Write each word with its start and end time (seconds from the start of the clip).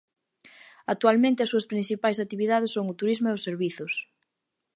Actualmente 0.93 1.39
as 1.41 1.51
súas 1.51 1.69
principais 1.71 2.17
actividades 2.23 2.73
son 2.75 2.85
o 2.93 2.97
turismo 2.99 3.27
e 3.29 3.35
os 3.37 3.45
servizos. 3.47 3.93